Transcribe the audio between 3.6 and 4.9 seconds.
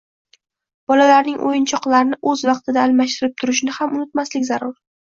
ham unutmaslik zarur.